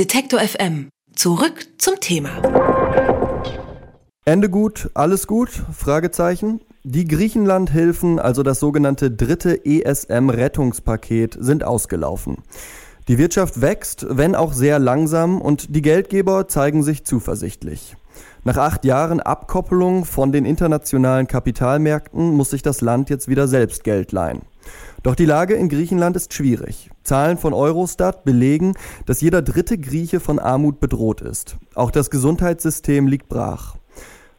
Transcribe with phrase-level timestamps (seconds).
[0.00, 0.88] Detektor FM.
[1.14, 2.30] Zurück zum Thema.
[4.24, 5.50] Ende gut, alles gut?
[5.76, 6.62] Fragezeichen.
[6.84, 12.38] Die Griechenland-Hilfen, also das sogenannte dritte ESM-Rettungspaket, sind ausgelaufen.
[13.08, 17.94] Die Wirtschaft wächst, wenn auch sehr langsam, und die Geldgeber zeigen sich zuversichtlich.
[18.42, 23.84] Nach acht Jahren Abkoppelung von den internationalen Kapitalmärkten muss sich das Land jetzt wieder selbst
[23.84, 24.40] Geld leihen.
[25.02, 26.90] Doch die Lage in Griechenland ist schwierig.
[27.04, 28.74] Zahlen von Eurostat belegen,
[29.06, 31.56] dass jeder dritte Grieche von Armut bedroht ist.
[31.74, 33.76] Auch das Gesundheitssystem liegt brach.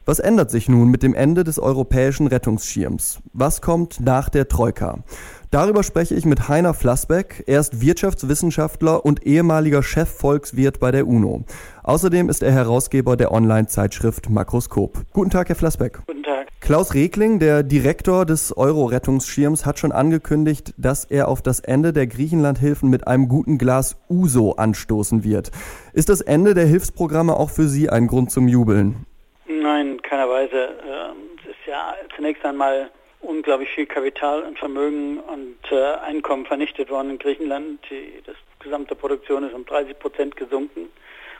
[0.05, 3.19] Was ändert sich nun mit dem Ende des europäischen Rettungsschirms?
[3.33, 5.03] Was kommt nach der Troika?
[5.51, 7.43] Darüber spreche ich mit Heiner Flassbeck.
[7.45, 11.43] Er ist Wirtschaftswissenschaftler und ehemaliger Chefvolkswirt bei der UNO.
[11.83, 15.03] Außerdem ist er Herausgeber der Online-Zeitschrift Makroskop.
[15.13, 15.99] Guten Tag, Herr Flassbeck.
[16.07, 16.40] Guten Tag.
[16.61, 22.05] Klaus Regling, der Direktor des Euro-Rettungsschirms, hat schon angekündigt, dass er auf das Ende der
[22.05, 25.49] Griechenland-Hilfen mit einem guten Glas Uso anstoßen wird.
[25.93, 29.07] Ist das Ende der Hilfsprogramme auch für Sie ein Grund zum Jubeln?
[29.47, 30.69] Nein, keiner Weise.
[30.87, 32.91] Ähm, es ist ja zunächst einmal
[33.21, 37.79] unglaublich viel Kapital und Vermögen und äh, Einkommen vernichtet worden in Griechenland.
[37.89, 40.89] Die das gesamte Produktion ist um 30 Prozent gesunken.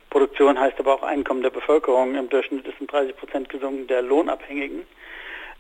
[0.10, 2.16] Produktion heißt aber auch Einkommen der Bevölkerung.
[2.16, 4.82] Im Durchschnitt ist um 30 Prozent gesunken der Lohnabhängigen.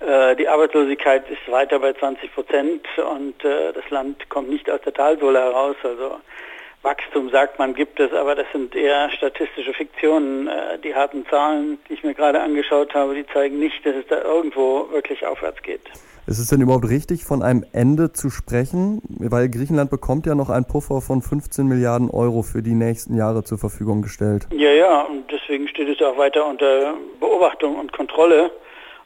[0.02, 4.81] Äh, die Arbeitslosigkeit ist weiter bei 20 Prozent und äh, das Land kommt nicht aus
[4.81, 5.75] der Talsohle heraus.
[5.83, 6.17] Also
[6.81, 10.47] Wachstum sagt man, gibt es, aber das sind eher statistische Fiktionen.
[10.47, 14.07] Äh, die harten Zahlen, die ich mir gerade angeschaut habe, die zeigen nicht, dass es
[14.07, 15.81] da irgendwo wirklich aufwärts geht.
[16.27, 19.02] Ist es denn überhaupt richtig, von einem Ende zu sprechen?
[19.07, 23.44] Weil Griechenland bekommt ja noch einen Puffer von 15 Milliarden Euro für die nächsten Jahre
[23.44, 24.47] zur Verfügung gestellt.
[24.52, 28.52] Ja, ja, und deswegen steht es auch weiter unter Beobachtung und Kontrolle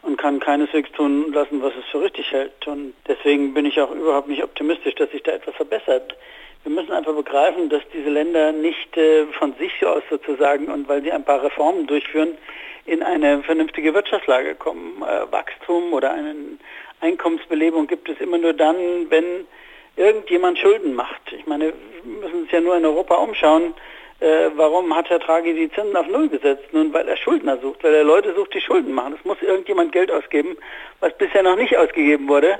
[0.05, 2.67] und kann keineswegs tun lassen, was es für richtig hält.
[2.67, 6.15] Und deswegen bin ich auch überhaupt nicht optimistisch, dass sich da etwas verbessert.
[6.63, 11.01] Wir müssen einfach begreifen, dass diese Länder nicht äh, von sich aus sozusagen und weil
[11.01, 12.37] sie ein paar Reformen durchführen,
[12.85, 15.01] in eine vernünftige Wirtschaftslage kommen.
[15.01, 16.35] Äh, Wachstum oder eine
[17.01, 18.75] Einkommensbelebung gibt es immer nur dann,
[19.09, 19.47] wenn
[19.95, 21.21] irgendjemand Schulden macht.
[21.31, 21.73] Ich meine,
[22.03, 23.73] wir müssen uns ja nur in Europa umschauen.
[24.19, 26.65] Äh, warum hat Herr Draghi die Zinsen auf Null gesetzt?
[26.71, 29.15] Nun, weil er Schuldner sucht, weil er Leute sucht, die Schulden machen.
[29.19, 30.57] Es muss irgendjemand Geld ausgeben,
[31.01, 32.59] was bisher noch nicht ausgegeben wurde.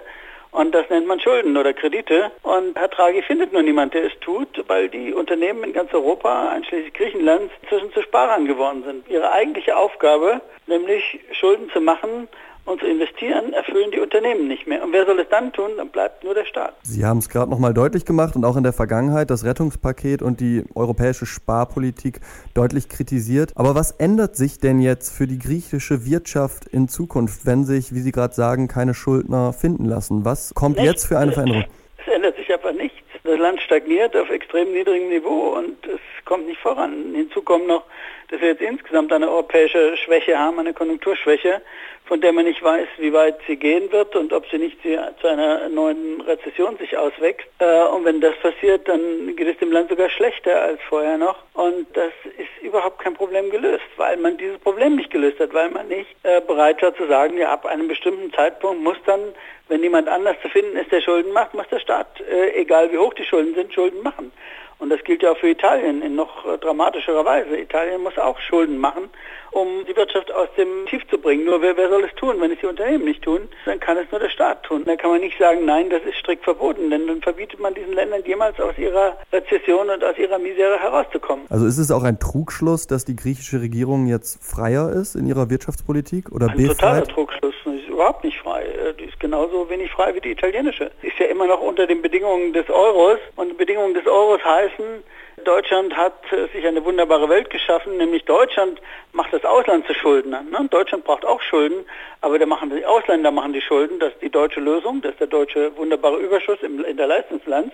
[0.52, 2.32] Und das nennt man Schulden oder Kredite.
[2.42, 6.50] Und Herr Draghi findet nur niemand, der es tut, weil die Unternehmen in ganz Europa,
[6.50, 9.08] einschließlich Griechenland, zwischen zu Sparern geworden sind.
[9.10, 12.30] Ihre eigentliche Aufgabe, nämlich Schulden zu machen,
[12.66, 14.84] und zu investieren, erfüllen die Unternehmen nicht mehr.
[14.84, 15.72] Und wer soll es dann tun?
[15.78, 16.76] Dann bleibt nur der Staat.
[16.82, 20.40] Sie haben es gerade nochmal deutlich gemacht und auch in der Vergangenheit das Rettungspaket und
[20.40, 22.20] die europäische Sparpolitik
[22.54, 23.52] deutlich kritisiert.
[23.56, 28.00] Aber was ändert sich denn jetzt für die griechische Wirtschaft in Zukunft, wenn sich, wie
[28.00, 30.26] Sie gerade sagen, keine Schuldner finden lassen?
[30.26, 30.92] Was kommt Nichts.
[30.92, 31.66] jetzt für eine Veränderung?
[31.98, 32.98] Es ändert sich einfach nichts.
[33.24, 37.14] Das Land stagniert auf extrem niedrigem Niveau und es kommt nicht voran.
[37.14, 37.84] Hinzu kommt noch,
[38.30, 41.62] dass wir jetzt insgesamt eine europäische Schwäche haben, eine Konjunkturschwäche,
[42.06, 45.28] von der man nicht weiß, wie weit sie gehen wird und ob sie nicht zu
[45.28, 47.48] einer neuen Rezession sich auswächst.
[47.60, 51.38] Äh, und wenn das passiert, dann geht es dem Land sogar schlechter als vorher noch.
[51.54, 55.70] Und das ist überhaupt kein Problem gelöst, weil man dieses Problem nicht gelöst hat, weil
[55.70, 59.22] man nicht äh, bereit war zu sagen, ja, ab einem bestimmten Zeitpunkt muss dann,
[59.68, 63.00] wenn niemand anders zu finden ist, der Schulden macht, muss der Staat, äh, egal wie
[63.00, 64.32] hoch die Schulden sind, Schulden machen.
[64.78, 67.58] Und das gilt ja auch für Italien in noch äh, dramatischerer Weise.
[67.58, 69.10] Italien muss auch Schulden machen,
[69.52, 71.46] um die Wirtschaft aus dem Tief zu bringen.
[71.46, 72.36] Nur wer, wer soll es tun?
[72.40, 74.84] Wenn es die Unternehmen nicht tun, dann kann es nur der Staat tun.
[74.86, 77.94] Dann kann man nicht sagen, nein, das ist strikt verboten, denn dann verbietet man diesen
[77.94, 81.46] Ländern jemals aus ihrer Rezession und aus ihrer Misere herauszukommen.
[81.50, 85.50] Also ist es auch ein Trugschluss, dass die griechische Regierung jetzt freier ist in ihrer
[85.50, 87.56] Wirtschaftspolitik oder ein totaler Trugschluss.
[87.96, 88.64] Überhaupt nicht frei.
[88.64, 90.92] Äh, die ist genauso wenig frei wie die italienische.
[91.02, 95.02] Ist ja immer noch unter den Bedingungen des Euros und die Bedingungen des Euros heißen,
[95.46, 98.82] Deutschland hat äh, sich eine wunderbare Welt geschaffen, nämlich Deutschland
[99.14, 100.42] macht das Ausland zu Schuldner.
[100.42, 100.68] Ne?
[100.70, 101.86] Deutschland braucht auch Schulden,
[102.20, 103.98] aber da machen die Ausländer machen die Schulden.
[104.00, 107.72] Das ist die deutsche Lösung, das ist der deutsche wunderbare Überschuss im, in der Leistungsbilanz.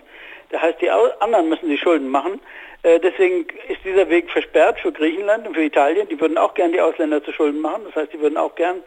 [0.52, 2.40] Das heißt, die anderen müssen die Schulden machen.
[2.84, 6.08] Äh, deswegen ist dieser Weg versperrt für Griechenland und für Italien.
[6.10, 7.82] Die würden auch gern die Ausländer zu Schulden machen.
[7.86, 8.84] Das heißt, die würden auch gern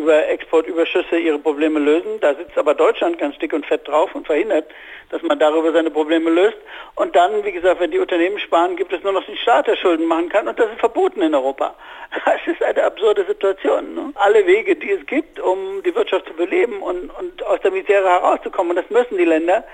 [0.00, 2.18] über Exportüberschüsse ihre Probleme lösen.
[2.20, 4.66] Da sitzt aber Deutschland ganz dick und fett drauf und verhindert,
[5.10, 6.56] dass man darüber seine Probleme löst.
[6.94, 9.76] Und dann, wie gesagt, wenn die Unternehmen sparen, gibt es nur noch den Staat, der
[9.76, 10.48] Schulden machen kann.
[10.48, 11.74] Und das ist verboten in Europa.
[12.24, 13.94] Das ist eine absurde Situation.
[13.94, 14.12] Ne?
[14.16, 18.08] Alle Wege, die es gibt, um die Wirtschaft zu beleben und, und aus der Misere
[18.08, 19.64] herauszukommen, und das müssen die Länder,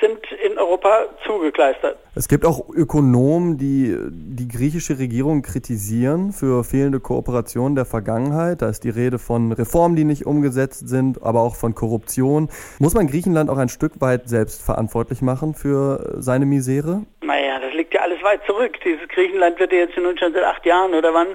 [0.00, 1.98] sind in Europa zugekleistert.
[2.14, 8.62] Es gibt auch Ökonomen, die die griechische Regierung kritisieren für fehlende Kooperation der Vergangenheit.
[8.62, 12.48] Da ist die Rede von Reformen, die nicht umgesetzt sind, aber auch von Korruption.
[12.78, 17.02] Muss man Griechenland auch ein Stück weit selbst verantwortlich machen für seine Misere?
[17.22, 18.78] Naja, das liegt ja alles weit zurück.
[18.84, 21.28] Dieses Griechenland wird ja jetzt nun schon seit acht Jahren oder wann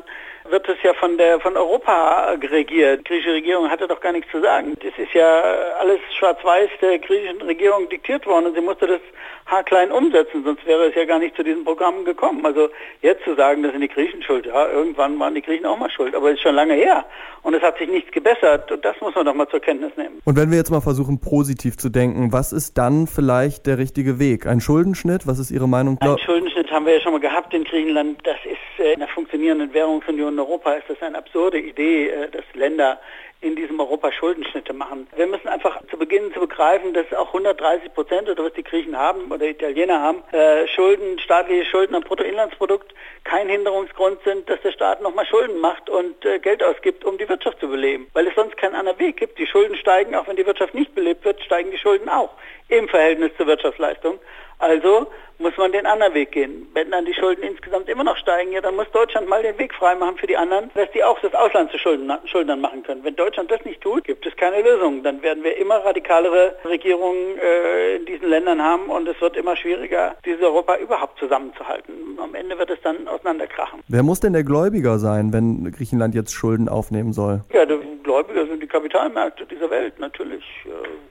[0.52, 3.00] wird es ja von der von Europa regiert.
[3.02, 4.76] Die griechische Regierung hatte doch gar nichts zu sagen.
[4.82, 5.42] Das ist ja
[5.80, 9.02] alles schwarz-weiß der griechischen Regierung diktiert worden und sie musste das
[9.48, 12.46] haarklein umsetzen, sonst wäre es ja gar nicht zu diesen Programmen gekommen.
[12.46, 12.70] Also
[13.02, 15.90] jetzt zu sagen, das sind die Griechen schuld, ja, irgendwann waren die Griechen auch mal
[15.90, 17.06] schuld, aber es ist schon lange her
[17.44, 20.22] und es hat sich nichts gebessert und das muss man doch mal zur Kenntnis nehmen.
[20.26, 24.20] Und wenn wir jetzt mal versuchen, positiv zu denken, was ist dann vielleicht der richtige
[24.20, 24.46] Weg?
[24.46, 25.28] Ein Schuldenschnitt?
[25.28, 25.98] Was ist Ihre Meinung?
[26.02, 28.20] Ein Schuldenschnitt haben wir ja schon mal gehabt in Griechenland.
[28.26, 32.44] Das ist in der funktionierenden Währungsunion in Europa ist das eine absurde Idee, äh, dass
[32.54, 33.00] Länder
[33.40, 35.08] in diesem Europa Schuldenschnitte machen.
[35.16, 38.98] Wir müssen einfach zu Beginn zu begreifen, dass auch 130 Prozent oder was die Griechen
[38.98, 44.72] haben oder Italiener haben, äh, Schulden, staatliche Schulden am Bruttoinlandsprodukt kein Hinderungsgrund sind, dass der
[44.72, 48.08] Staat nochmal Schulden macht und äh, Geld ausgibt, um die Wirtschaft zu beleben.
[48.14, 49.38] Weil es sonst keinen anderen Weg gibt.
[49.38, 52.32] Die Schulden steigen, auch wenn die Wirtschaft nicht belebt wird, steigen die Schulden auch
[52.70, 54.20] im Verhältnis zur Wirtschaftsleistung.
[54.60, 55.08] Also
[55.40, 56.68] muss man den anderen Weg gehen.
[56.74, 59.74] Wenn dann die Schulden insgesamt immer noch steigen, ja, dann muss Deutschland mal den Weg
[59.74, 63.04] freimachen für die anderen, dass die auch das Ausland zu Schuldnern machen können.
[63.04, 65.04] Wenn Deutschland das nicht tut, gibt es keine Lösung.
[65.04, 69.56] Dann werden wir immer radikalere Regierungen äh, in diesen Ländern haben und es wird immer
[69.56, 71.94] schwieriger, dieses Europa überhaupt zusammenzuhalten.
[72.22, 73.82] Am Ende wird es dann auseinanderkrachen.
[73.88, 77.42] Wer muss denn der Gläubiger sein, wenn Griechenland jetzt Schulden aufnehmen soll?
[77.54, 77.74] Ja, die
[78.08, 80.44] Gläubiger sind die Kapitalmärkte dieser Welt, natürlich.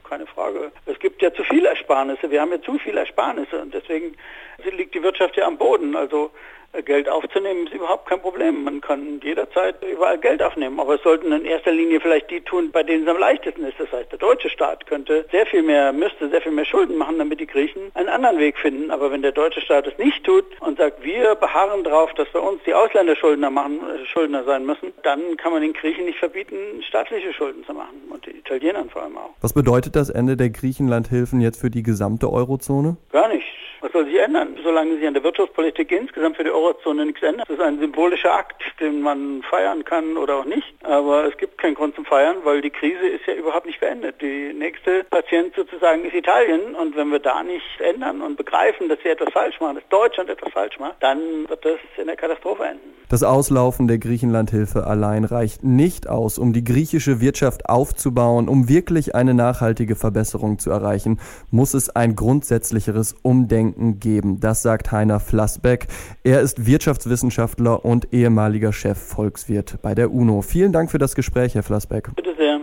[0.08, 0.72] Keine Frage.
[0.86, 2.30] Es gibt ja zu viele Ersparnisse.
[2.30, 4.16] Wir haben ja zu viele Ersparnisse und deswegen
[4.74, 5.94] liegt die Wirtschaft ja am Boden.
[5.94, 6.30] Also
[6.82, 8.64] Geld aufzunehmen ist überhaupt kein Problem.
[8.64, 10.80] Man kann jederzeit überall Geld aufnehmen.
[10.80, 13.78] Aber es sollten in erster Linie vielleicht die tun, bei denen es am leichtesten ist.
[13.78, 17.18] Das heißt, der deutsche Staat könnte sehr viel mehr, müsste sehr viel mehr Schulden machen,
[17.18, 18.90] damit die Griechen einen anderen Weg finden.
[18.90, 22.40] Aber wenn der deutsche Staat es nicht tut und sagt, wir beharren darauf, dass bei
[22.40, 26.18] uns die Ausländer Schuldner machen, äh, Schuldner sein müssen, dann kann man den Griechen nicht
[26.18, 26.56] verbieten,
[26.88, 27.96] staatliche Schulden zu machen.
[28.10, 29.30] Und den Italienern vor allem auch.
[29.40, 32.96] Was bedeutet das Ende der Griechenlandhilfen jetzt für die gesamte Eurozone?
[33.12, 33.46] Gar nichts.
[33.86, 34.56] Was soll sich ändern?
[34.64, 37.48] Solange sich an der Wirtschaftspolitik insgesamt für die Eurozone nichts ändert.
[37.48, 40.74] Das ist ein symbolischer Akt, den man feiern kann oder auch nicht.
[40.86, 44.20] Aber es gibt keinen Grund zum Feiern, weil die Krise ist ja überhaupt nicht beendet.
[44.22, 46.74] Die nächste Patient sozusagen ist Italien.
[46.74, 50.30] Und wenn wir da nicht ändern und begreifen, dass sie etwas falsch machen, dass Deutschland
[50.30, 52.96] etwas falsch macht, dann wird das in der Katastrophe enden.
[53.08, 59.14] Das Auslaufen der Griechenlandhilfe allein reicht nicht aus, um die griechische Wirtschaft aufzubauen, um wirklich
[59.14, 61.20] eine nachhaltige Verbesserung zu erreichen,
[61.52, 64.40] muss es ein grundsätzlicheres Umdenken geben.
[64.40, 65.86] Das sagt Heiner Flassbeck.
[66.24, 70.42] Er ist Wirtschaftswissenschaftler und ehemaliger Chef Volkswirt bei der UNO.
[70.42, 72.14] Vielen Dank für das Gespräch, Herr Flassbeck.
[72.14, 72.60] Bitte sehr.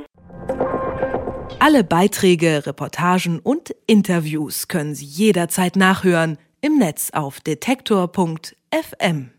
[1.57, 9.33] Alle Beiträge, Reportagen und Interviews können Sie jederzeit nachhören im Netz auf detektor.fm.